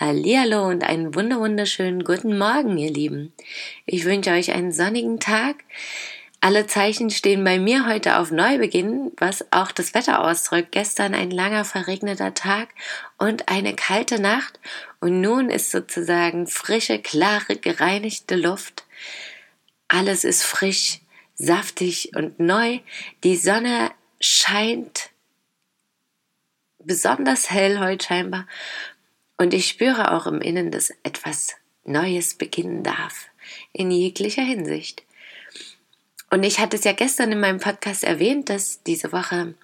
Hallihallo 0.00 0.68
und 0.68 0.84
einen 0.84 1.12
wunderschönen 1.16 2.04
guten 2.04 2.38
Morgen, 2.38 2.78
ihr 2.78 2.92
Lieben. 2.92 3.32
Ich 3.84 4.04
wünsche 4.04 4.30
euch 4.30 4.52
einen 4.52 4.70
sonnigen 4.70 5.18
Tag. 5.18 5.64
Alle 6.40 6.68
Zeichen 6.68 7.10
stehen 7.10 7.42
bei 7.42 7.58
mir 7.58 7.84
heute 7.84 8.18
auf 8.18 8.30
Neubeginn, 8.30 9.10
was 9.16 9.50
auch 9.50 9.72
das 9.72 9.94
Wetter 9.94 10.22
ausdrückt. 10.22 10.70
Gestern 10.70 11.16
ein 11.16 11.32
langer 11.32 11.64
verregneter 11.64 12.32
Tag 12.32 12.68
und 13.18 13.48
eine 13.48 13.74
kalte 13.74 14.20
Nacht 14.20 14.60
und 15.00 15.20
nun 15.20 15.50
ist 15.50 15.72
sozusagen 15.72 16.46
frische, 16.46 17.00
klare, 17.00 17.56
gereinigte 17.56 18.36
Luft. 18.36 18.84
Alles 19.88 20.22
ist 20.22 20.44
frisch, 20.44 21.00
saftig 21.34 22.12
und 22.14 22.38
neu. 22.38 22.78
Die 23.24 23.36
Sonne 23.36 23.90
scheint 24.20 25.10
besonders 26.78 27.50
hell 27.50 27.80
heute 27.80 28.06
scheinbar 28.06 28.46
und 29.38 29.54
ich 29.54 29.68
spüre 29.68 30.12
auch 30.12 30.26
im 30.26 30.40
Innen, 30.40 30.70
dass 30.70 30.92
etwas 31.02 31.54
Neues 31.84 32.34
beginnen 32.34 32.82
darf, 32.82 33.28
in 33.72 33.90
jeglicher 33.90 34.42
Hinsicht. 34.42 35.04
Und 36.30 36.42
ich 36.42 36.58
hatte 36.58 36.76
es 36.76 36.84
ja 36.84 36.92
gestern 36.92 37.32
in 37.32 37.40
meinem 37.40 37.60
Podcast 37.60 38.04
erwähnt, 38.04 38.50
dass 38.50 38.82
diese 38.82 39.12
Woche 39.12 39.54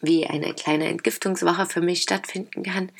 wie 0.00 0.26
eine 0.26 0.52
kleine 0.52 0.86
Entgiftungswoche 0.88 1.66
für 1.66 1.80
mich 1.80 2.02
stattfinden 2.02 2.62
kann. 2.62 2.92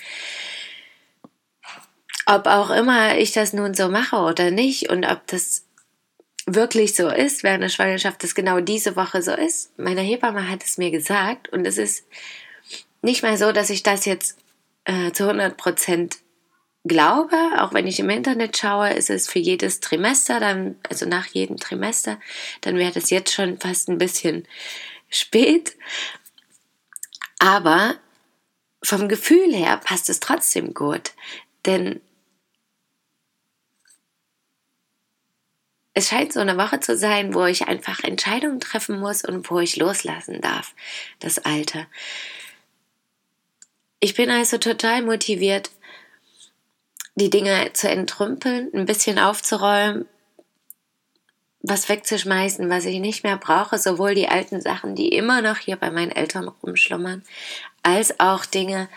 Ob 2.26 2.46
auch 2.46 2.70
immer 2.70 3.16
ich 3.18 3.32
das 3.32 3.52
nun 3.52 3.74
so 3.74 3.88
mache 3.88 4.16
oder 4.16 4.50
nicht 4.50 4.88
und 4.88 5.04
ob 5.04 5.26
das 5.26 5.64
wirklich 6.46 6.94
so 6.94 7.08
ist 7.08 7.42
während 7.42 7.62
der 7.62 7.68
Schwangerschaft, 7.68 8.22
dass 8.22 8.34
genau 8.34 8.60
diese 8.60 8.96
Woche 8.96 9.22
so 9.22 9.32
ist. 9.32 9.78
Meine 9.78 10.00
Hebamme 10.00 10.48
hat 10.48 10.64
es 10.64 10.78
mir 10.78 10.90
gesagt 10.90 11.48
und 11.50 11.66
es 11.66 11.78
ist 11.78 12.06
nicht 13.02 13.22
mal 13.22 13.36
so, 13.36 13.52
dass 13.52 13.70
ich 13.70 13.82
das 13.82 14.06
jetzt 14.06 14.36
äh, 14.88 15.12
zu 15.12 15.24
100 15.24 15.56
Prozent 15.56 16.18
glaube, 16.84 17.36
auch 17.58 17.74
wenn 17.74 17.86
ich 17.86 18.00
im 18.00 18.08
Internet 18.08 18.56
schaue, 18.56 18.90
ist 18.94 19.10
es 19.10 19.28
für 19.28 19.38
jedes 19.38 19.80
Trimester, 19.80 20.40
dann, 20.40 20.76
also 20.88 21.06
nach 21.06 21.26
jedem 21.26 21.58
Trimester, 21.58 22.18
dann 22.62 22.76
wäre 22.76 22.92
das 22.92 23.10
jetzt 23.10 23.32
schon 23.32 23.58
fast 23.58 23.88
ein 23.88 23.98
bisschen 23.98 24.48
spät. 25.10 25.76
Aber 27.38 27.96
vom 28.82 29.08
Gefühl 29.08 29.54
her 29.54 29.76
passt 29.76 30.08
es 30.08 30.20
trotzdem 30.20 30.72
gut, 30.72 31.12
denn 31.66 32.00
es 35.92 36.08
scheint 36.08 36.32
so 36.32 36.40
eine 36.40 36.56
Woche 36.56 36.80
zu 36.80 36.96
sein, 36.96 37.34
wo 37.34 37.44
ich 37.44 37.68
einfach 37.68 38.02
Entscheidungen 38.04 38.60
treffen 38.60 39.00
muss 39.00 39.24
und 39.24 39.50
wo 39.50 39.58
ich 39.58 39.76
loslassen 39.76 40.40
darf, 40.40 40.74
das 41.18 41.40
Alte. 41.40 41.86
Ich 44.00 44.14
bin 44.14 44.30
also 44.30 44.58
total 44.58 45.02
motiviert, 45.02 45.70
die 47.16 47.30
Dinge 47.30 47.72
zu 47.72 47.88
entrümpeln, 47.88 48.70
ein 48.72 48.86
bisschen 48.86 49.18
aufzuräumen, 49.18 50.06
was 51.62 51.88
wegzuschmeißen, 51.88 52.70
was 52.70 52.84
ich 52.84 53.00
nicht 53.00 53.24
mehr 53.24 53.36
brauche, 53.36 53.76
sowohl 53.76 54.14
die 54.14 54.28
alten 54.28 54.60
Sachen, 54.60 54.94
die 54.94 55.08
immer 55.08 55.42
noch 55.42 55.56
hier 55.56 55.76
bei 55.76 55.90
meinen 55.90 56.12
Eltern 56.12 56.46
rumschlummern, 56.46 57.24
als 57.82 58.20
auch 58.20 58.46
Dinge, 58.46 58.88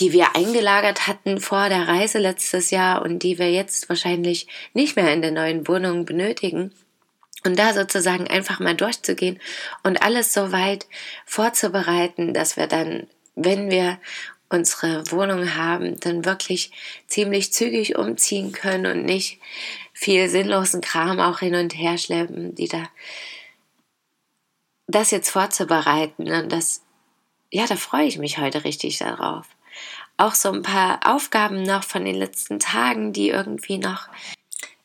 die 0.00 0.12
wir 0.12 0.34
eingelagert 0.34 1.06
hatten 1.06 1.40
vor 1.40 1.68
der 1.68 1.86
Reise 1.86 2.18
letztes 2.18 2.70
Jahr 2.70 3.02
und 3.02 3.18
die 3.20 3.38
wir 3.38 3.50
jetzt 3.50 3.90
wahrscheinlich 3.90 4.46
nicht 4.72 4.96
mehr 4.96 5.12
in 5.12 5.20
der 5.20 5.32
neuen 5.32 5.68
Wohnung 5.68 6.06
benötigen. 6.06 6.72
Und 7.44 7.58
da 7.58 7.74
sozusagen 7.74 8.26
einfach 8.26 8.58
mal 8.58 8.74
durchzugehen 8.74 9.38
und 9.84 10.02
alles 10.02 10.32
so 10.32 10.50
weit 10.50 10.86
vorzubereiten, 11.26 12.34
dass 12.34 12.56
wir 12.56 12.66
dann 12.66 13.06
wenn 13.36 13.70
wir 13.70 13.98
unsere 14.48 15.10
Wohnung 15.10 15.54
haben, 15.54 15.98
dann 16.00 16.24
wirklich 16.24 16.72
ziemlich 17.06 17.52
zügig 17.52 17.96
umziehen 17.96 18.52
können 18.52 18.86
und 18.86 19.04
nicht 19.04 19.40
viel 19.92 20.28
sinnlosen 20.28 20.80
Kram 20.80 21.20
auch 21.20 21.40
hin 21.40 21.54
und 21.54 21.76
her 21.76 21.98
schleppen, 21.98 22.54
die 22.54 22.68
da 22.68 22.88
das 24.88 25.10
jetzt 25.10 25.30
vorzubereiten. 25.30 26.30
Und 26.30 26.52
das 26.52 26.82
ja, 27.50 27.66
da 27.66 27.76
freue 27.76 28.06
ich 28.06 28.18
mich 28.18 28.38
heute 28.38 28.64
richtig 28.64 28.98
darauf. 28.98 29.46
Auch 30.16 30.34
so 30.34 30.50
ein 30.50 30.62
paar 30.62 31.00
Aufgaben 31.04 31.62
noch 31.62 31.84
von 31.84 32.04
den 32.04 32.16
letzten 32.16 32.58
Tagen, 32.58 33.12
die 33.12 33.28
irgendwie 33.28 33.78
noch 33.78 34.08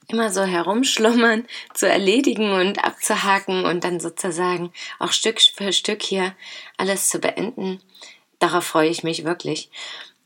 immer 0.08 0.30
so 0.30 0.44
herumschlummern, 0.44 1.46
zu 1.74 1.88
erledigen 1.88 2.52
und 2.52 2.84
abzuhaken 2.84 3.66
und 3.66 3.84
dann 3.84 4.00
sozusagen 4.00 4.72
auch 5.00 5.12
Stück 5.12 5.42
für 5.42 5.74
Stück 5.74 6.02
hier 6.04 6.36
alles 6.78 7.10
zu 7.10 7.20
beenden 7.20 7.82
darauf 8.42 8.66
freue 8.66 8.90
ich 8.90 9.04
mich 9.04 9.24
wirklich. 9.24 9.70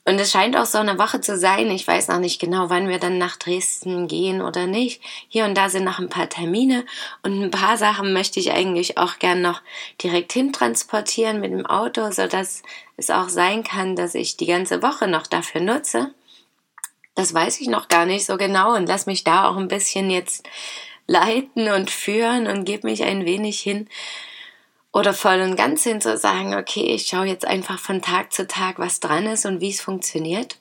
Und 0.07 0.19
es 0.19 0.31
scheint 0.31 0.55
auch 0.55 0.67
so 0.67 0.77
eine 0.77 0.99
Woche 0.99 1.19
zu 1.19 1.35
sein. 1.35 1.71
Ich 1.71 1.87
weiß 1.87 2.09
noch 2.09 2.19
nicht 2.19 2.39
genau, 2.39 2.69
wann 2.69 2.87
wir 2.87 2.99
dann 2.99 3.17
nach 3.17 3.37
Dresden 3.37 4.07
gehen 4.07 4.39
oder 4.39 4.67
nicht. 4.67 5.01
Hier 5.29 5.45
und 5.45 5.55
da 5.55 5.67
sind 5.67 5.83
noch 5.83 5.97
ein 5.97 6.09
paar 6.09 6.29
Termine 6.29 6.85
und 7.23 7.41
ein 7.41 7.49
paar 7.49 7.75
Sachen 7.77 8.13
möchte 8.13 8.39
ich 8.39 8.51
eigentlich 8.51 8.99
auch 8.99 9.17
gern 9.17 9.41
noch 9.41 9.63
direkt 10.03 10.33
hintransportieren 10.33 11.39
mit 11.39 11.51
dem 11.51 11.65
Auto, 11.65 12.11
sodass 12.11 12.61
es 12.97 13.09
auch 13.09 13.29
sein 13.29 13.63
kann, 13.63 13.95
dass 13.95 14.13
ich 14.13 14.37
die 14.37 14.45
ganze 14.45 14.83
Woche 14.83 15.07
noch 15.07 15.25
dafür 15.25 15.61
nutze. 15.61 16.13
Das 17.15 17.33
weiß 17.33 17.59
ich 17.61 17.67
noch 17.67 17.87
gar 17.87 18.05
nicht 18.05 18.27
so 18.27 18.37
genau 18.37 18.75
und 18.75 18.87
lass 18.87 19.07
mich 19.07 19.23
da 19.23 19.49
auch 19.49 19.57
ein 19.57 19.69
bisschen 19.69 20.11
jetzt 20.11 20.47
leiten 21.07 21.69
und 21.71 21.89
führen 21.89 22.45
und 22.45 22.65
gebe 22.65 22.87
mich 22.87 23.03
ein 23.03 23.25
wenig 23.25 23.59
hin, 23.59 23.87
oder 24.95 25.13
voll 25.13 25.41
und 25.41 25.57
ganz 25.57 25.83
hin 25.83 25.99
zu 25.99 26.17
sagen, 26.17 26.55
okay, 26.55 26.85
ich 26.95 27.07
schaue 27.07 27.25
jetzt 27.25 27.43
einfach 27.43 27.79
von 27.79 28.01
Tag 28.01 28.31
zu 28.31 28.47
Tag, 28.47 28.79
was 28.79 29.01
dran 29.01 29.25
ist 29.25 29.45
und 29.45 29.59
wie 29.59 29.71
es 29.71 29.81
funktioniert. 29.81 30.57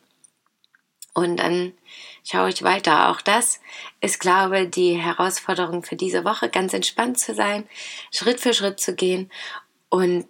Und 1.14 1.36
dann 1.36 1.72
schaue 2.24 2.48
ich 2.48 2.64
weiter. 2.64 3.10
Auch 3.10 3.20
das 3.20 3.60
ist, 4.00 4.18
glaube 4.18 4.62
ich, 4.62 4.70
die 4.72 4.96
Herausforderung 4.96 5.84
für 5.84 5.94
diese 5.94 6.24
Woche, 6.24 6.48
ganz 6.48 6.74
entspannt 6.74 7.20
zu 7.20 7.32
sein, 7.32 7.68
Schritt 8.10 8.40
für 8.40 8.54
Schritt 8.54 8.80
zu 8.80 8.96
gehen 8.96 9.30
und 9.88 10.26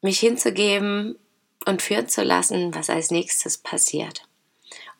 mich 0.00 0.20
hinzugeben 0.20 1.18
und 1.66 1.82
führen 1.82 2.08
zu 2.08 2.22
lassen, 2.22 2.74
was 2.74 2.88
als 2.88 3.10
nächstes 3.10 3.58
passiert. 3.58 4.26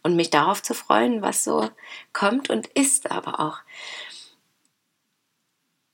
Und 0.03 0.17
mich 0.17 0.29
darauf 0.29 0.63
zu 0.63 0.75
freuen, 0.75 1.23
was 1.23 1.45
so 1.45 1.71
kommt 2.13 2.51
und 2.51 2.67
ist 2.67 3.11
aber 3.11 3.41
auch. 3.41 3.61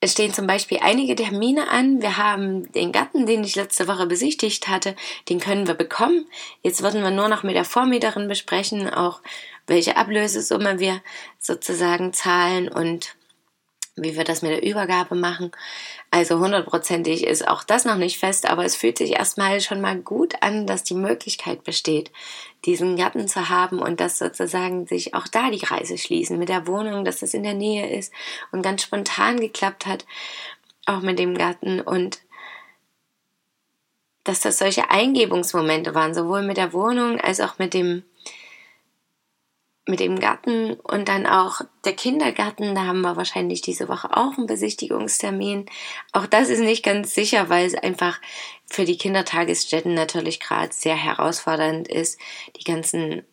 Es 0.05 0.13
stehen 0.13 0.35
zum 0.35 0.47
Beispiel 0.47 0.81
einige 0.83 1.17
Termine 1.17 1.71
an. 1.71 2.03
Wir 2.03 2.19
haben 2.19 2.71
den 2.73 2.93
Garten, 2.93 3.25
den 3.25 3.43
ich 3.43 3.57
letzte 3.57 3.89
Woche 3.89 4.05
besichtigt 4.05 4.69
hatte, 4.69 4.95
den 5.31 5.41
können 5.41 5.67
wir 5.67 5.73
bekommen. 5.73 6.27
Jetzt 6.63 6.83
würden 6.83 7.03
wir 7.03 7.11
nur 7.11 7.31
noch 7.31 7.43
mit 7.43 7.57
der 7.57 7.65
Vormieterin 7.65 8.29
besprechen, 8.29 8.91
auch 8.93 9.23
welche 9.67 9.97
Ablösesumme 9.97 10.79
wir 10.79 11.01
sozusagen 11.39 12.13
zahlen 12.13 12.69
und 12.69 13.17
wie 13.97 14.17
wir 14.17 14.25
das 14.25 14.43
mit 14.43 14.51
der 14.51 14.65
Übergabe 14.65 15.15
machen. 15.15 15.53
Also 16.11 16.39
hundertprozentig 16.41 17.25
ist 17.25 17.47
auch 17.47 17.63
das 17.63 17.85
noch 17.85 17.97
nicht 17.97 18.19
fest, 18.19 18.49
aber 18.49 18.65
es 18.65 18.75
fühlt 18.75 18.99
sich 18.99 19.13
erstmal 19.13 19.61
schon 19.61 19.81
mal 19.81 19.97
gut 19.97 20.35
an, 20.43 20.67
dass 20.67 20.83
die 20.83 20.95
Möglichkeit 20.95 21.63
besteht, 21.63 22.11
diesen 22.65 22.97
Garten 22.97 23.29
zu 23.29 23.49
haben 23.49 23.79
und 23.79 24.01
dass 24.01 24.19
sozusagen 24.19 24.87
sich 24.87 25.15
auch 25.15 25.29
da 25.29 25.51
die 25.51 25.59
Kreise 25.59 25.97
schließen 25.97 26.39
mit 26.39 26.49
der 26.49 26.67
Wohnung, 26.67 27.05
dass 27.05 27.21
das 27.21 27.35
in 27.35 27.45
der 27.45 27.55
Nähe 27.55 27.89
ist 27.89 28.13
und 28.51 28.63
ganz 28.63 28.83
spontan 28.83 29.39
geklappt 29.39 29.87
hat, 29.87 30.07
auch 30.87 31.01
mit 31.01 31.19
dem 31.19 31.37
Garten 31.37 31.81
und 31.81 32.19
dass 34.25 34.41
das 34.41 34.59
solche 34.59 34.91
Eingebungsmomente 34.91 35.95
waren, 35.95 36.15
sowohl 36.15 36.43
mit 36.43 36.57
der 36.57 36.73
Wohnung 36.73 37.21
als 37.21 37.41
auch 37.41 37.59
mit 37.59 37.75
dem 37.75 38.03
mit 39.87 40.01
dem 40.01 40.19
Garten 40.19 40.75
und 40.75 41.09
dann 41.09 41.27
auch 41.27 41.61
der 41.85 41.93
Kindergarten, 41.93 42.75
da 42.75 42.87
haben 42.87 43.03
wir 43.03 43.17
wahrscheinlich 43.17 43.61
diese 43.61 43.89
Woche 43.89 44.17
auch 44.17 44.39
einen 44.39 44.47
Besichtigungstermin. 44.47 45.67
Auch 46.13 46.27
das 46.27 46.49
ist 46.49 46.61
nicht 46.61 46.83
ganz 46.83 47.15
sicher, 47.15 47.51
weil 47.51 47.67
es 47.67 47.75
einfach 47.75 48.19
für 48.65 48.87
die 48.87 48.97
Kindertagesstätten 48.97 49.93
natürlich 49.93 50.41
gerade 50.41 50.73
sehr 50.73 50.97
herausfordernd 50.97 51.89
ist, 51.89 52.19
die 52.59 52.65
ganzen 52.65 53.25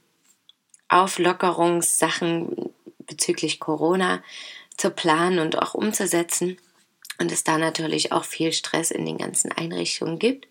Auflockerungssachen 0.89 2.69
bezüglich 2.99 3.61
Corona 3.61 4.21
zu 4.75 4.91
planen 4.91 5.39
und 5.39 5.57
auch 5.57 5.73
umzusetzen 5.73 6.57
und 7.17 7.31
es 7.31 7.45
da 7.45 7.57
natürlich 7.57 8.11
auch 8.11 8.25
viel 8.25 8.51
Stress 8.51 8.91
in 8.91 9.05
den 9.05 9.17
ganzen 9.17 9.51
Einrichtungen 9.53 10.19
gibt. 10.19 10.47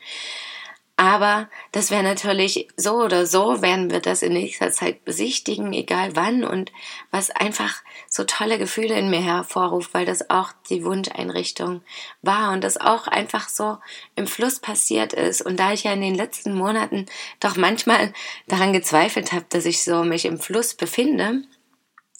Aber 1.00 1.49
das 1.73 1.91
wäre 1.91 2.02
natürlich 2.02 2.69
so 2.76 2.97
oder 2.97 3.25
so, 3.25 3.62
werden 3.62 3.91
wir 3.91 4.00
das 4.00 4.20
in 4.20 4.35
nächster 4.35 4.70
Zeit 4.70 5.02
besichtigen, 5.06 5.73
egal 5.73 6.14
wann 6.14 6.44
und 6.44 6.73
was 7.11 7.31
einfach 7.31 7.82
so 8.06 8.25
tolle 8.25 8.58
Gefühle 8.58 8.99
in 8.99 9.08
mir 9.08 9.23
hervorruft, 9.23 9.94
weil 9.94 10.05
das 10.05 10.29
auch 10.29 10.52
die 10.69 10.85
Wunscheinrichtung 10.85 11.81
war 12.20 12.52
und 12.52 12.62
das 12.62 12.76
auch 12.76 13.06
einfach 13.06 13.49
so 13.49 13.79
im 14.14 14.26
Fluss 14.26 14.58
passiert 14.58 15.14
ist. 15.14 15.41
Und 15.41 15.58
da 15.58 15.73
ich 15.73 15.85
ja 15.85 15.94
in 15.94 16.02
den 16.02 16.14
letzten 16.14 16.52
Monaten 16.52 17.06
doch 17.41 17.56
manchmal 17.56 18.12
daran 18.47 18.75
gezweifelt 18.75 19.32
habe, 19.32 19.47
dass 19.49 19.64
ich 19.64 19.82
so 19.82 20.05
mich 20.05 20.26
im 20.26 20.38
Fluss 20.38 20.75
befinde 20.75 21.44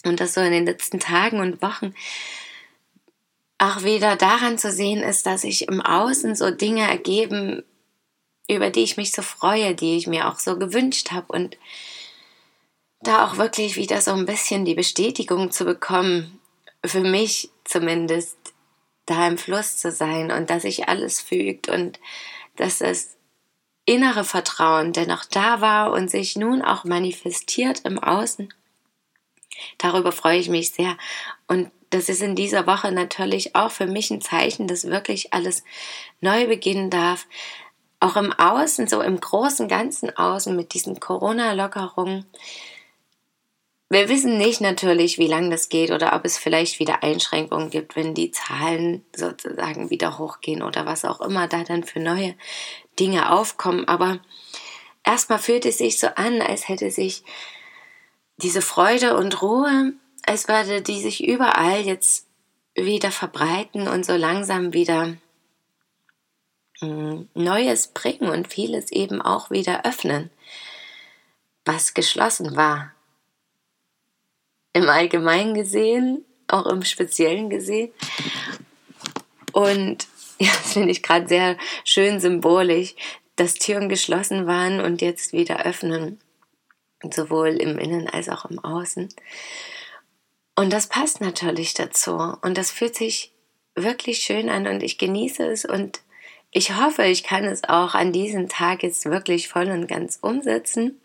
und 0.07 0.21
das 0.21 0.33
so 0.33 0.41
in 0.41 0.53
den 0.53 0.65
letzten 0.65 1.01
Tagen 1.01 1.41
und 1.41 1.61
Wochen 1.61 1.93
auch 3.59 3.85
wieder 3.85 4.17
daran 4.17 4.57
zu 4.57 4.73
sehen 4.73 5.03
ist, 5.03 5.27
dass 5.27 5.43
sich 5.43 5.69
im 5.69 5.83
Außen 5.83 6.35
so 6.35 6.51
Dinge 6.51 6.89
ergeben, 6.89 7.63
über 8.55 8.71
die 8.71 8.83
ich 8.83 8.97
mich 8.97 9.13
so 9.13 9.23
freue, 9.23 9.75
die 9.75 9.97
ich 9.97 10.07
mir 10.07 10.29
auch 10.29 10.39
so 10.39 10.59
gewünscht 10.59 11.13
habe 11.13 11.27
und 11.29 11.57
da 13.03 13.27
auch 13.27 13.39
wirklich 13.39 13.77
wieder 13.77 14.01
so 14.01 14.13
ein 14.13 14.27
bisschen 14.27 14.65
die 14.65 14.75
Bestätigung 14.75 15.51
zu 15.51 15.65
bekommen, 15.65 16.39
für 16.85 17.01
mich 17.01 17.51
zumindest, 17.65 18.37
da 19.07 19.27
im 19.27 19.39
Fluss 19.39 19.79
zu 19.79 19.91
sein 19.91 20.31
und 20.31 20.51
dass 20.51 20.63
sich 20.63 20.89
alles 20.89 21.21
fügt 21.21 21.69
und 21.69 21.99
dass 22.57 22.79
das 22.79 23.17
innere 23.85 24.25
Vertrauen 24.25 24.93
dennoch 24.93 25.25
da 25.25 25.61
war 25.61 25.93
und 25.93 26.11
sich 26.11 26.37
nun 26.37 26.63
auch 26.63 26.85
manifestiert 26.85 27.81
im 27.81 27.99
Außen. 27.99 28.53
Darüber 29.79 30.13
freue 30.13 30.39
ich 30.39 30.49
mich 30.49 30.71
sehr. 30.71 30.97
Und 31.49 31.71
das 31.91 32.09
ist 32.09 32.23
in 32.23 32.37
dieser 32.37 32.67
Woche 32.67 32.93
natürlich 32.93 33.57
auch 33.57 33.73
für 33.73 33.87
mich 33.87 34.11
ein 34.11 34.21
Zeichen, 34.21 34.69
dass 34.69 34.85
wirklich 34.85 35.35
alles 35.35 35.65
neu 36.21 36.47
beginnen 36.47 36.89
darf, 36.89 37.27
auch 38.01 38.17
im 38.17 38.33
Außen, 38.33 38.89
so 38.89 39.03
im 39.03 39.21
großen 39.21 39.69
ganzen 39.69 40.17
Außen 40.17 40.57
mit 40.57 40.75
diesen 40.75 40.99
Corona-Lockerungen. 40.99 42.25
Wir 43.91 44.09
wissen 44.09 44.39
nicht 44.39 44.61
natürlich, 44.61 45.19
wie 45.19 45.27
lange 45.27 45.51
das 45.51 45.69
geht 45.69 45.91
oder 45.91 46.15
ob 46.15 46.25
es 46.25 46.39
vielleicht 46.39 46.79
wieder 46.79 47.03
Einschränkungen 47.03 47.71
gibt, 47.71 47.97
wenn 47.97 48.15
die 48.15 48.31
Zahlen 48.31 49.05
sozusagen 49.15 49.91
wieder 49.91 50.19
hochgehen 50.19 50.63
oder 50.63 50.87
was 50.87 51.05
auch 51.05 51.21
immer 51.21 51.49
da 51.49 51.65
dann 51.65 51.85
für 51.85 52.01
neue 52.01 52.35
Dinge 52.99 53.33
aufkommen. 53.33 53.87
Aber 53.87 54.21
erstmal 55.05 55.41
fühlt 55.41 55.67
es 55.67 55.79
sich 55.79 55.99
so 55.99 56.07
an, 56.07 56.41
als 56.41 56.69
hätte 56.69 56.91
sich 56.91 57.25
diese 58.37 58.63
Freude 58.63 59.17
und 59.17 59.43
Ruhe, 59.43 59.93
als 60.25 60.49
würde 60.49 60.83
die 60.83 61.01
sich 61.01 61.27
überall 61.27 61.81
jetzt 61.81 62.27
wieder 62.75 63.11
verbreiten 63.11 63.89
und 63.89 64.07
so 64.07 64.15
langsam 64.15 64.73
wieder 64.73 65.17
Neues 66.81 67.89
bringen 67.89 68.31
und 68.31 68.49
vieles 68.49 68.91
eben 68.91 69.21
auch 69.21 69.51
wieder 69.51 69.85
öffnen, 69.85 70.31
was 71.65 71.95
geschlossen 71.95 72.57
war. 72.57 72.93
Im 74.73 74.89
Allgemeinen 74.89 75.55
gesehen, 75.55 76.25
auch 76.49 76.67
im 76.67 76.83
Speziellen 76.83 77.51
gesehen. 77.51 77.93
Und 79.53 80.07
ja, 80.39 80.49
das 80.49 80.73
finde 80.73 80.91
ich 80.91 81.03
gerade 81.03 81.29
sehr 81.29 81.59
schön 81.85 82.21
symbolisch, 82.21 82.95
dass 83.37 83.55
Türen 83.55 83.89
geschlossen 83.89 84.47
waren 84.47 84.81
und 84.81 85.03
jetzt 85.03 85.33
wieder 85.33 85.65
öffnen, 85.65 86.19
sowohl 87.11 87.49
im 87.49 87.79
Innen 87.79 88.09
als 88.09 88.29
auch 88.29 88.45
im 88.47 88.59
Außen. 88.59 89.09
Und 90.57 90.73
das 90.73 90.89
passt 90.89 91.21
natürlich 91.21 91.75
dazu 91.75 92.13
und 92.43 92.59
das 92.59 92.71
fühlt 92.71 92.95
sich 92.95 93.33
wirklich 93.75 94.19
schön 94.19 94.51
an 94.51 94.67
und 94.67 94.83
ich 94.83 94.99
genieße 94.99 95.47
es 95.47 95.65
und 95.65 96.01
ich 96.53 96.77
hoffe, 96.77 97.05
ich 97.05 97.23
kann 97.23 97.45
es 97.45 97.65
auch 97.65 97.95
an 97.95 98.13
diesem 98.13 98.49
Tag 98.49 98.83
jetzt 98.83 99.05
wirklich 99.05 99.49
voll 99.49 99.71
und 99.71 99.87
ganz 99.87 100.19
umsetzen. 100.21 101.01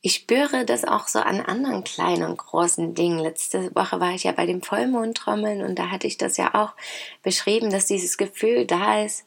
Ich 0.00 0.14
spüre 0.14 0.64
das 0.64 0.84
auch 0.84 1.08
so 1.08 1.18
an 1.18 1.40
anderen 1.40 1.84
kleinen 1.84 2.22
und 2.22 2.38
großen 2.38 2.94
Dingen. 2.94 3.18
Letzte 3.18 3.74
Woche 3.74 4.00
war 4.00 4.12
ich 4.12 4.24
ja 4.24 4.32
bei 4.32 4.46
dem 4.46 4.62
Vollmondtrommeln 4.62 5.62
und 5.62 5.78
da 5.78 5.90
hatte 5.90 6.06
ich 6.06 6.16
das 6.16 6.36
ja 6.36 6.54
auch 6.54 6.72
beschrieben, 7.22 7.70
dass 7.70 7.86
dieses 7.86 8.16
Gefühl 8.16 8.64
da 8.64 9.04
ist, 9.04 9.24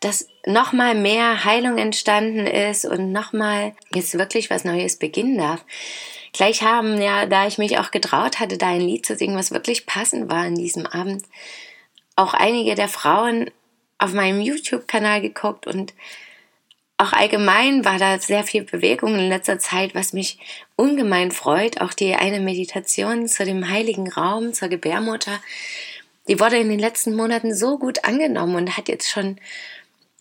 dass 0.00 0.26
nochmal 0.46 0.94
mehr 0.94 1.44
Heilung 1.44 1.76
entstanden 1.76 2.46
ist 2.46 2.86
und 2.86 3.12
nochmal 3.12 3.74
jetzt 3.94 4.16
wirklich 4.16 4.48
was 4.48 4.64
Neues 4.64 4.96
beginnen 4.96 5.36
darf. 5.36 5.62
Gleich 6.32 6.62
haben 6.62 7.00
ja, 7.00 7.26
da 7.26 7.46
ich 7.46 7.58
mich 7.58 7.78
auch 7.78 7.90
getraut 7.90 8.40
hatte, 8.40 8.56
da 8.56 8.68
ein 8.68 8.80
Lied 8.80 9.04
zu 9.04 9.16
singen, 9.16 9.36
was 9.36 9.50
wirklich 9.50 9.84
passend 9.84 10.30
war 10.30 10.38
an 10.38 10.54
diesem 10.54 10.86
Abend, 10.86 11.24
auch 12.16 12.32
einige 12.34 12.74
der 12.74 12.88
Frauen 12.88 13.50
auf 14.00 14.14
meinem 14.14 14.40
YouTube-Kanal 14.40 15.20
geguckt 15.20 15.66
und 15.66 15.94
auch 16.96 17.12
allgemein 17.12 17.84
war 17.84 17.98
da 17.98 18.18
sehr 18.18 18.44
viel 18.44 18.64
Bewegung 18.64 19.14
in 19.14 19.28
letzter 19.28 19.58
Zeit, 19.58 19.94
was 19.94 20.12
mich 20.12 20.38
ungemein 20.76 21.30
freut. 21.30 21.80
Auch 21.80 21.94
die 21.94 22.14
eine 22.14 22.40
Meditation 22.40 23.26
zu 23.26 23.44
dem 23.44 23.70
heiligen 23.70 24.10
Raum, 24.10 24.52
zur 24.52 24.68
Gebärmutter, 24.68 25.40
die 26.28 26.38
wurde 26.40 26.58
in 26.58 26.68
den 26.68 26.78
letzten 26.78 27.14
Monaten 27.14 27.54
so 27.54 27.78
gut 27.78 28.04
angenommen 28.04 28.54
und 28.54 28.76
hat 28.76 28.88
jetzt 28.88 29.08
schon, 29.10 29.38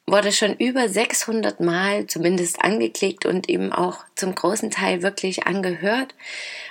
wurde 0.07 0.31
schon 0.31 0.55
über 0.55 0.87
600 0.87 1.59
Mal 1.59 2.07
zumindest 2.07 2.61
angeklickt 2.61 3.25
und 3.25 3.49
eben 3.49 3.73
auch 3.73 4.05
zum 4.15 4.33
großen 4.33 4.71
Teil 4.71 5.01
wirklich 5.01 5.47
angehört, 5.47 6.15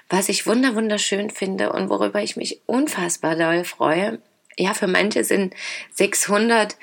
was 0.08 0.30
ich 0.30 0.46
wunder 0.46 0.74
wunderschön 0.74 1.28
finde 1.30 1.72
und 1.72 1.90
worüber 1.90 2.22
ich 2.22 2.36
mich 2.36 2.60
unfassbar 2.66 3.36
doll 3.36 3.64
freue 3.64 4.18
ja, 4.58 4.74
für 4.74 4.88
manche 4.88 5.24
sind 5.24 5.54
600 5.94 6.76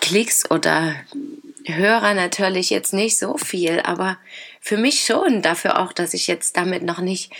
Klicks 0.00 0.50
oder 0.50 0.94
Hörer 1.66 2.14
natürlich 2.14 2.70
jetzt 2.70 2.92
nicht 2.92 3.18
so 3.18 3.36
viel, 3.36 3.80
aber 3.80 4.18
für 4.60 4.76
mich 4.76 5.04
schon 5.04 5.42
dafür 5.42 5.78
auch, 5.78 5.92
dass 5.92 6.14
ich 6.14 6.26
jetzt 6.26 6.56
damit 6.56 6.82
noch 6.82 6.98
nicht 6.98 7.30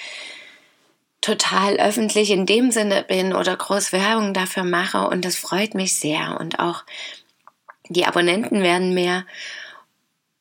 total 1.22 1.76
öffentlich 1.78 2.30
in 2.30 2.46
dem 2.46 2.70
Sinne 2.70 3.02
bin 3.02 3.34
oder 3.34 3.56
groß 3.56 3.92
Werbung 3.92 4.32
dafür 4.34 4.64
mache 4.64 5.08
und 5.08 5.24
das 5.24 5.36
freut 5.36 5.74
mich 5.74 5.94
sehr 5.94 6.38
und 6.38 6.58
auch 6.58 6.84
die 7.88 8.06
Abonnenten 8.06 8.62
werden 8.62 8.94
mehr. 8.94 9.26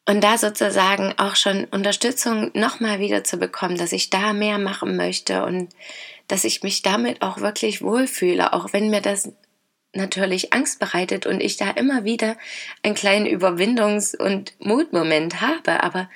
Und 0.06 0.24
da 0.24 0.38
sozusagen 0.38 1.13
auch 1.18 1.36
schon 1.36 1.65
Unterstützung 1.65 2.51
nochmal 2.54 3.00
wieder 3.00 3.24
zu 3.24 3.38
bekommen, 3.38 3.77
dass 3.77 3.92
ich 3.92 4.10
da 4.10 4.33
mehr 4.33 4.57
machen 4.57 4.95
möchte 4.95 5.45
und 5.45 5.69
dass 6.30 6.46
ich 6.46 6.64
mich 6.64 6.81
damit 6.81 7.22
auch 7.22 7.42
wirklich 7.42 7.81
wohlfühle, 7.81 8.54
auch 8.54 8.72
wenn 8.72 8.90
mir 8.90 9.02
das 9.02 9.34
natürlich 9.94 10.54
Angst 10.54 10.80
bereitet 10.80 11.26
und 11.26 11.42
ich 11.42 11.58
da 11.58 11.72
immer 11.72 12.06
wieder 12.06 12.38
einen 12.84 12.96
kleinen 12.96 13.26
Überwindungs- 13.26 14.16
und 14.16 14.54
Mutmoment 14.60 15.42
habe. 15.42 15.84
Aber 15.84 16.10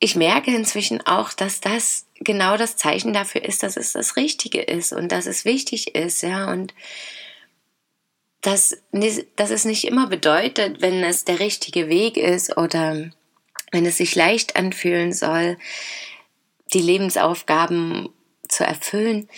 ich 0.00 0.16
merke 0.16 0.54
inzwischen 0.54 1.00
auch, 1.06 1.32
dass 1.32 1.60
das 1.60 2.06
genau 2.16 2.56
das 2.56 2.76
Zeichen 2.76 3.12
dafür 3.12 3.44
ist, 3.44 3.62
dass 3.62 3.76
es 3.76 3.92
das 3.92 4.16
Richtige 4.16 4.60
ist 4.60 4.92
und 4.92 5.12
dass 5.12 5.26
es 5.26 5.44
wichtig 5.44 5.94
ist, 5.94 6.22
ja, 6.22 6.50
und 6.50 6.74
dass, 8.40 8.76
dass 9.36 9.50
es 9.50 9.64
nicht 9.64 9.84
immer 9.84 10.08
bedeutet, 10.08 10.82
wenn 10.82 11.04
es 11.04 11.24
der 11.24 11.38
richtige 11.38 11.88
Weg 11.88 12.16
ist 12.16 12.56
oder 12.56 13.12
wenn 13.70 13.86
es 13.86 13.98
sich 13.98 14.16
leicht 14.16 14.56
anfühlen 14.56 15.12
soll, 15.12 15.56
die 16.74 16.80
Lebensaufgaben 16.80 18.08
zu 18.52 18.64
erfüllen, 18.64 19.28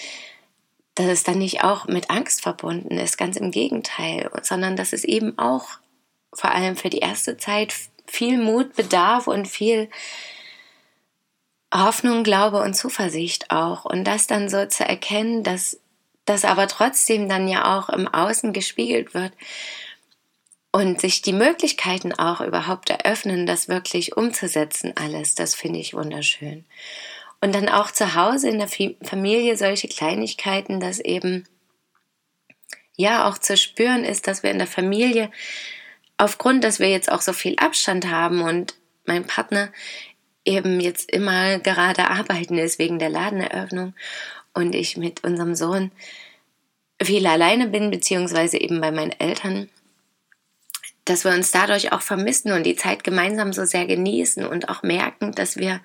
dass 0.94 1.06
es 1.06 1.24
dann 1.24 1.38
nicht 1.38 1.64
auch 1.64 1.86
mit 1.86 2.10
Angst 2.10 2.42
verbunden 2.42 2.98
ist, 2.98 3.18
ganz 3.18 3.36
im 3.36 3.50
Gegenteil, 3.50 4.30
sondern 4.42 4.76
dass 4.76 4.92
es 4.92 5.04
eben 5.04 5.38
auch 5.38 5.66
vor 6.32 6.52
allem 6.52 6.76
für 6.76 6.90
die 6.90 6.98
erste 6.98 7.36
Zeit 7.36 7.74
viel 8.06 8.38
Mut 8.38 8.74
bedarf 8.74 9.26
und 9.26 9.48
viel 9.48 9.88
Hoffnung, 11.72 12.22
Glaube 12.22 12.62
und 12.62 12.74
Zuversicht 12.74 13.50
auch. 13.50 13.84
Und 13.84 14.04
das 14.04 14.26
dann 14.26 14.48
so 14.48 14.66
zu 14.66 14.84
erkennen, 14.84 15.42
dass 15.42 15.80
das 16.24 16.44
aber 16.44 16.68
trotzdem 16.68 17.28
dann 17.28 17.48
ja 17.48 17.76
auch 17.76 17.88
im 17.88 18.06
Außen 18.06 18.52
gespiegelt 18.52 19.14
wird 19.14 19.32
und 20.70 21.00
sich 21.00 21.22
die 21.22 21.32
Möglichkeiten 21.32 22.12
auch 22.12 22.40
überhaupt 22.40 22.90
eröffnen, 22.90 23.46
das 23.46 23.68
wirklich 23.68 24.16
umzusetzen, 24.16 24.92
alles, 24.96 25.34
das 25.34 25.54
finde 25.54 25.80
ich 25.80 25.94
wunderschön. 25.94 26.64
Und 27.40 27.54
dann 27.54 27.68
auch 27.68 27.90
zu 27.90 28.14
Hause 28.14 28.48
in 28.48 28.58
der 28.58 28.68
Familie 28.68 29.56
solche 29.56 29.88
Kleinigkeiten, 29.88 30.80
dass 30.80 30.98
eben 30.98 31.44
ja 32.96 33.28
auch 33.28 33.38
zu 33.38 33.56
spüren 33.56 34.04
ist, 34.04 34.26
dass 34.26 34.42
wir 34.42 34.50
in 34.50 34.58
der 34.58 34.66
Familie 34.66 35.30
aufgrund, 36.16 36.64
dass 36.64 36.78
wir 36.78 36.88
jetzt 36.90 37.10
auch 37.10 37.20
so 37.20 37.32
viel 37.32 37.56
Abstand 37.56 38.08
haben 38.08 38.40
und 38.42 38.74
mein 39.04 39.26
Partner 39.26 39.70
eben 40.44 40.80
jetzt 40.80 41.10
immer 41.10 41.58
gerade 41.58 42.10
arbeiten 42.10 42.58
ist 42.58 42.78
wegen 42.78 42.98
der 42.98 43.08
Ladeneröffnung 43.08 43.94
und 44.52 44.74
ich 44.74 44.96
mit 44.96 45.24
unserem 45.24 45.54
Sohn 45.54 45.90
viel 47.02 47.26
alleine 47.26 47.68
bin, 47.68 47.90
beziehungsweise 47.90 48.58
eben 48.58 48.80
bei 48.80 48.90
meinen 48.90 49.12
Eltern, 49.12 49.68
dass 51.04 51.24
wir 51.24 51.32
uns 51.32 51.50
dadurch 51.50 51.92
auch 51.92 52.02
vermissen 52.02 52.52
und 52.52 52.64
die 52.64 52.76
Zeit 52.76 53.04
gemeinsam 53.04 53.52
so 53.52 53.64
sehr 53.64 53.86
genießen 53.86 54.46
und 54.46 54.68
auch 54.68 54.82
merken, 54.82 55.32
dass 55.32 55.56
wir 55.56 55.80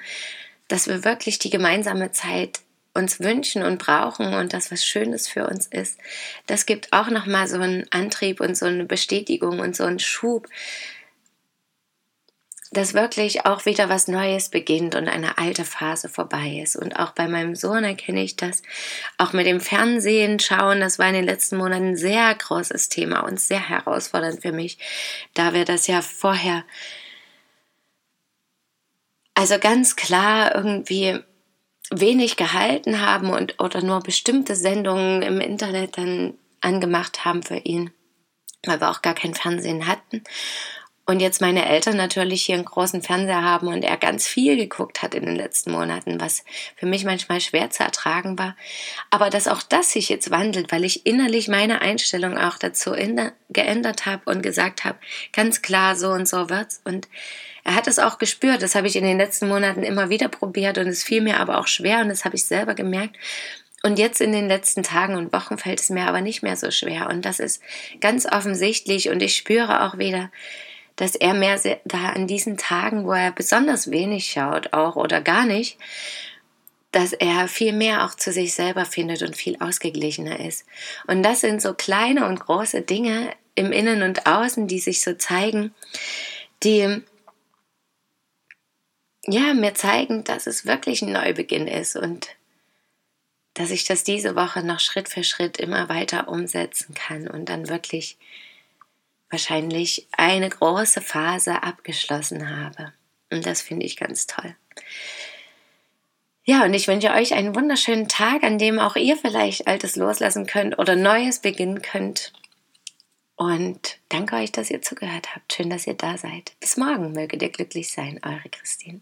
dass 0.70 0.88
wir 0.88 1.04
wirklich 1.04 1.40
die 1.40 1.50
gemeinsame 1.50 2.12
Zeit 2.12 2.62
uns 2.94 3.20
wünschen 3.20 3.64
und 3.64 3.78
brauchen 3.78 4.34
und 4.34 4.54
das 4.54 4.72
was 4.72 4.86
Schönes 4.86 5.28
für 5.28 5.48
uns 5.48 5.68
ist, 5.68 6.00
das 6.48 6.66
gibt 6.66 6.94
auch 6.94 7.10
noch 7.10 7.26
mal 7.26 7.48
so 7.48 7.60
einen 7.60 7.86
Antrieb 7.92 8.40
und 8.40 8.58
so 8.58 8.66
eine 8.66 8.86
Bestätigung 8.86 9.60
und 9.60 9.76
so 9.76 9.84
einen 9.84 10.00
Schub, 10.00 10.48
dass 12.72 12.94
wirklich 12.94 13.46
auch 13.46 13.66
wieder 13.66 13.90
was 13.90 14.08
Neues 14.08 14.50
beginnt 14.50 14.94
und 14.94 15.08
eine 15.08 15.40
alte 15.40 15.66
Phase 15.66 16.08
vorbei 16.08 16.62
ist. 16.64 16.76
Und 16.76 17.00
auch 17.00 17.12
bei 17.12 17.28
meinem 17.28 17.56
Sohn 17.56 17.84
erkenne 17.84 18.22
ich 18.22 18.36
das. 18.36 18.62
Auch 19.18 19.34
mit 19.34 19.48
dem 19.48 19.60
Fernsehen 19.60 20.40
schauen, 20.40 20.80
das 20.80 21.00
war 21.00 21.08
in 21.08 21.16
den 21.16 21.26
letzten 21.26 21.58
Monaten 21.58 21.90
ein 21.90 21.98
sehr 21.98 22.34
großes 22.36 22.90
Thema 22.90 23.22
und 23.22 23.40
sehr 23.40 23.70
herausfordernd 23.70 24.44
für 24.44 24.52
mich, 24.52 24.78
da 25.34 25.54
wir 25.54 25.66
das 25.66 25.88
ja 25.88 26.04
vorher 26.04 26.64
also 29.40 29.58
ganz 29.58 29.96
klar 29.96 30.54
irgendwie 30.54 31.18
wenig 31.92 32.36
gehalten 32.36 33.00
haben 33.00 33.30
und 33.30 33.58
oder 33.62 33.82
nur 33.82 34.02
bestimmte 34.02 34.54
Sendungen 34.54 35.22
im 35.22 35.40
Internet 35.40 35.98
dann 35.98 36.34
angemacht 36.60 37.24
haben 37.24 37.42
für 37.42 37.56
ihn, 37.56 37.92
weil 38.66 38.82
wir 38.82 38.92
auch 38.92 39.02
gar 39.02 39.14
kein 39.14 39.34
Fernsehen 39.34 39.88
hatten. 39.88 40.26
Und 41.10 41.22
jetzt 41.22 41.42
meine 41.42 41.68
Eltern 41.68 41.98
natürlich 41.98 42.44
hier 42.44 42.54
einen 42.54 42.66
großen 42.66 43.02
Fernseher 43.02 43.42
haben 43.42 43.68
und 43.68 43.82
er 43.82 43.98
ganz 43.98 44.28
viel 44.28 44.56
geguckt 44.58 45.02
hat 45.02 45.16
in 45.16 45.26
den 45.26 45.36
letzten 45.36 45.72
Monaten, 45.72 46.22
was 46.22 46.44
für 46.76 46.86
mich 46.86 47.04
manchmal 47.04 47.42
schwer 47.42 47.72
zu 47.72 47.82
ertragen 47.82 48.38
war. 48.38 48.56
Aber 49.10 49.32
dass 49.32 49.48
auch 49.48 49.64
das 49.64 49.92
sich 49.92 50.08
jetzt 50.10 50.30
wandelt, 50.30 50.72
weil 50.72 50.86
ich 50.86 51.08
innerlich 51.08 51.48
meine 51.48 51.82
Einstellung 51.82 52.38
auch 52.38 52.60
dazu 52.60 52.92
geändert 53.50 54.06
habe 54.06 54.22
und 54.26 54.44
gesagt 54.44 54.86
habe, 54.86 55.00
ganz 55.34 55.64
klar, 55.64 55.96
so 55.96 56.10
und 56.10 56.28
so 56.28 56.48
wird's. 56.52 56.80
Und 56.84 57.08
er 57.64 57.74
hat 57.74 57.88
es 57.88 57.98
auch 57.98 58.20
gespürt. 58.20 58.62
Das 58.62 58.76
habe 58.76 58.86
ich 58.86 58.96
in 58.96 59.04
den 59.04 59.18
letzten 59.18 59.48
Monaten 59.48 59.82
immer 59.82 60.12
wieder 60.12 60.28
probiert 60.28 60.78
und 60.78 60.86
es 60.86 61.02
fiel 61.02 61.22
mir 61.22 61.40
aber 61.40 61.58
auch 61.58 61.66
schwer 61.66 62.02
und 62.02 62.10
das 62.10 62.24
habe 62.24 62.36
ich 62.36 62.46
selber 62.46 62.76
gemerkt. 62.76 63.16
Und 63.82 63.98
jetzt 63.98 64.22
in 64.22 64.32
den 64.32 64.48
letzten 64.48 64.84
Tagen 64.84 65.16
und 65.16 65.34
Wochen 65.34 65.58
fällt 65.58 65.80
es 65.80 65.90
mir 65.90 66.06
aber 66.06 66.22
nicht 66.22 66.44
mehr 66.44 66.56
so 66.56 66.70
schwer. 66.70 67.10
Und 67.10 67.26
das 67.26 67.40
ist 67.40 67.64
ganz 68.00 68.28
offensichtlich 68.28 69.10
und 69.10 69.24
ich 69.24 69.36
spüre 69.36 69.88
auch 69.88 69.98
wieder, 69.98 70.30
dass 71.00 71.16
er 71.16 71.34
mehr 71.34 71.58
da 71.86 72.10
an 72.10 72.28
diesen 72.28 72.58
Tagen, 72.58 73.06
wo 73.06 73.14
er 73.14 73.32
besonders 73.32 73.90
wenig 73.90 74.26
schaut, 74.26 74.74
auch 74.74 74.98
oder 74.98 75.22
gar 75.22 75.46
nicht, 75.46 75.78
dass 76.92 77.14
er 77.14 77.48
viel 77.48 77.72
mehr 77.72 78.04
auch 78.04 78.16
zu 78.16 78.34
sich 78.34 78.54
selber 78.54 78.84
findet 78.84 79.22
und 79.22 79.38
viel 79.38 79.56
ausgeglichener 79.62 80.42
ist. 80.42 80.66
Und 81.08 81.24
das 81.24 81.40
sind 81.40 81.62
so 81.62 81.74
kleine 81.74 82.28
und 82.28 82.42
große 82.42 82.82
Dinge 82.82 83.32
im 83.56 83.72
Innen 83.72 84.02
und 84.02 84.26
Außen, 84.26 84.68
die 84.68 84.80
sich 84.80 85.00
so 85.00 85.14
zeigen, 85.14 85.74
die 86.64 87.02
ja 89.26 89.54
mir 89.54 89.76
zeigen, 89.76 90.26
dass 90.26 90.48
es 90.48 90.66
wirklich 90.66 91.02
ein 91.02 91.14
Neubeginn 91.14 91.70
ist 91.70 91.96
und 91.96 92.28
dass 93.54 93.72
ich 93.72 93.86
das 93.86 94.04
diese 94.04 94.36
Woche 94.36 94.64
noch 94.64 94.82
Schritt 94.82 95.08
für 95.08 95.24
Schritt 95.24 95.60
immer 95.60 95.88
weiter 95.88 96.28
umsetzen 96.28 96.94
kann 96.94 97.30
und 97.30 97.48
dann 97.48 97.70
wirklich 97.70 98.18
wahrscheinlich 99.30 100.08
eine 100.12 100.50
große 100.50 101.02
Phase 101.02 101.64
abgeschlossen 101.64 102.50
habe. 102.50 102.94
Und 103.32 103.46
das 103.46 103.62
finde 103.62 103.86
ich 103.86 103.98
ganz 103.98 104.28
toll. 104.28 104.56
Ja, 106.44 106.64
und 106.64 106.74
ich 106.74 106.88
wünsche 106.88 107.12
euch 107.12 107.34
einen 107.36 107.56
wunderschönen 107.56 108.08
Tag, 108.08 108.44
an 108.44 108.58
dem 108.58 108.80
auch 108.80 108.96
ihr 108.96 109.18
vielleicht 109.18 109.68
Altes 109.68 109.96
loslassen 109.96 110.48
könnt 110.48 110.80
oder 110.80 110.96
Neues 110.96 111.40
beginnen 111.40 111.82
könnt. 111.82 112.34
Und 113.36 114.00
danke 114.10 114.36
euch, 114.36 114.52
dass 114.52 114.72
ihr 114.72 114.82
zugehört 114.82 115.36
habt. 115.36 115.54
Schön, 115.54 115.70
dass 115.70 115.86
ihr 115.86 115.94
da 115.94 116.18
seid. 116.18 116.54
Bis 116.60 116.76
morgen 116.76 117.12
möget 117.12 117.42
ihr 117.42 117.50
glücklich 117.50 117.92
sein, 117.92 118.20
eure 118.24 118.50
Christine. 118.50 119.02